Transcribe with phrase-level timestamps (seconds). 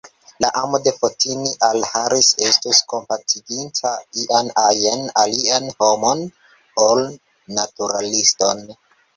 [0.43, 3.91] La amo de Fotini al Harris estus kompatiginta
[4.23, 6.27] ian ajn alian homon,
[6.87, 7.07] ol
[7.61, 8.69] naturaliston.